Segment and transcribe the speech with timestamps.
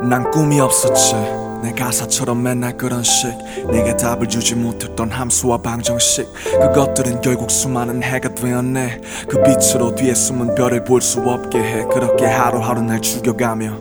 [0.00, 3.28] 난 꿈이 없었지 내 가사처럼 맨날 그런 식.
[3.70, 6.32] 내게 답을 주지 못했던 함수와 방정식.
[6.60, 9.00] 그것들은 결국 수많은 해가 되었네.
[9.28, 11.84] 그 빛으로 뒤에 숨은 별을 볼 수 없게 해.
[11.92, 13.72] 그렇게 하루하루 날 죽여가며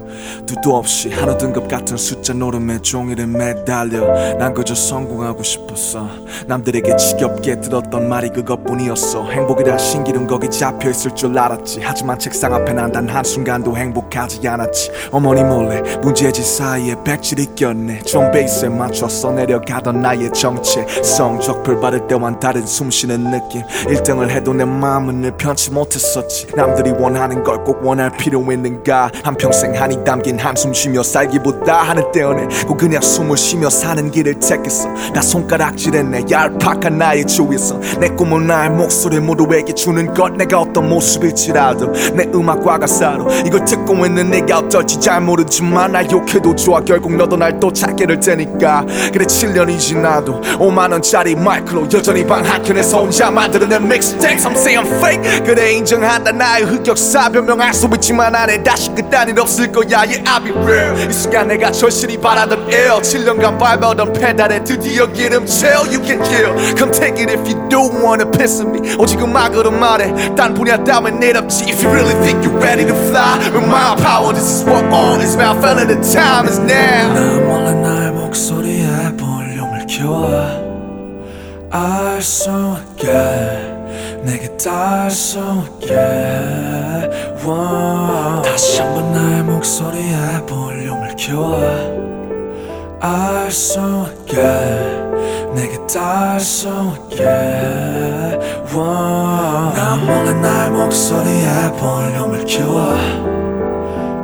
[0.45, 6.07] 두도 없이 한우 등급 같은 숫자 노름에 종이를 매달려 난 그저 성공하고 싶었어.
[6.47, 9.29] 남들에게 지겹게 들었던 말이 그것뿐이었어.
[9.29, 11.81] 행복이란 신기름 거기 잡혀있을 줄 알았지.
[11.83, 14.91] 하지만 책상 앞에 난 단 한순간도 행복하지 않았지.
[15.11, 17.99] 어머니 몰래 문제지 사이에 백질 이 꼈네.
[18.03, 20.85] 좀 베이스에 맞춰서 내려가던 나의 정체.
[21.03, 23.63] 성적표 받을 때와는 다른 숨쉬는 느낌.
[23.87, 26.47] 1등을 해도 내 마음은 늘 편치 못했었지.
[26.55, 29.11] 남들이 원하는 걸 꼭 원할 필요 있는가?
[29.23, 34.87] 한평생 한이 담긴 한숨 쉬며 살기보다 하늘 떼어내 고 그냥 숨을 쉬며 사는 길을 택했어.
[35.13, 36.25] 나 손가락질했네.
[36.31, 37.79] 얄팍한 나의 주위에서.
[37.99, 40.31] 내 꿈은 나의 목소리 모두에게 주는 것.
[40.33, 43.27] 내가 어떤 모습일지라도 내 음악과 가사로.
[43.45, 46.79] 이걸 듣고 있는 내가 어떨지 잘 모르지만 나 욕해도 좋아.
[46.81, 48.85] 결국 너도 날또 찾게 될 테니까.
[49.13, 54.87] 그래 7년이 지나도 5만원짜리 마이크로 여전히 방 한켠에서 혼자 만드는 내 믹스테이프 Some say I'm
[55.03, 55.43] fake.
[55.45, 56.31] 그래 인정한다.
[56.31, 59.99] 나의 흑역사 변명할 수 있지만 안에 다시 그딴 일 없을 거야.
[59.99, 61.09] Yeah I'll be real.
[61.09, 63.01] 이 순간 내가 절실히 바라던 L.
[63.01, 66.55] 7년간 밟아오던 페달에 드디어 기름 채워 You can kill.
[66.77, 68.95] Come take it if you do wanna piss me.
[68.97, 70.13] 오직 음악으로 말해.
[70.35, 70.77] 딴 분야
[71.27, 71.65] 일 없지.
[71.65, 72.86] If you really think you're ready
[75.07, 77.13] all is about Feeling the time is now.
[77.13, 80.29] 난 몰래 나의 목소리에 볼륨을 키워.
[81.71, 83.07] 알수 있게
[84.23, 85.39] 내게 닿을 수
[85.81, 85.95] 있게.
[88.43, 91.61] 다시 한번 나의 목소리에 볼륨을 키워.
[92.99, 94.35] 알수 있게
[95.55, 96.67] 내게 닿을 수
[97.11, 97.23] 있게.
[99.75, 103.26] 난 몰래 나의 목소리에 볼륨을 키워